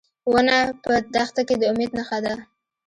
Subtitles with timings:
[0.31, 2.33] ونه په دښته کې د امید نښه ده.